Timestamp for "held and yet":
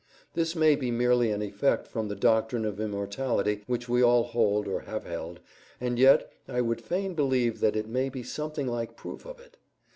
5.05-6.27